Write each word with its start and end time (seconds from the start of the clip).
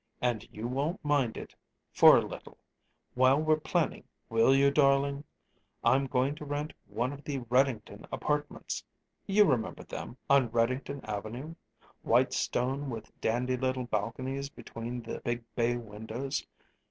"And 0.19 0.47
you 0.51 0.67
won't 0.67 1.05
mind 1.05 1.37
it, 1.37 1.53
for 1.91 2.17
a 2.17 2.25
little, 2.25 2.57
while 3.13 3.39
we're 3.39 3.59
planning, 3.59 4.03
will 4.29 4.55
you, 4.55 4.71
darling? 4.71 5.23
I'm 5.83 6.07
going 6.07 6.33
to 6.37 6.43
rent 6.43 6.73
one 6.87 7.13
of 7.13 7.23
the 7.23 7.37
Reddington 7.41 8.07
apartments. 8.11 8.83
You 9.27 9.45
remember 9.45 9.83
them 9.83 10.17
on 10.27 10.49
Reddington 10.49 11.03
Avenue; 11.07 11.53
white 12.01 12.33
stone 12.33 12.89
with 12.89 13.11
dandy 13.21 13.57
little 13.57 13.85
balconies 13.85 14.49
between 14.49 15.03
the 15.03 15.19
big 15.19 15.43
bay 15.53 15.77
windows. 15.77 16.47